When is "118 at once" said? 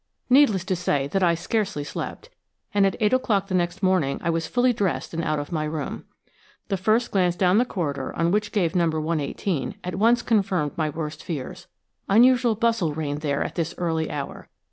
8.89-10.23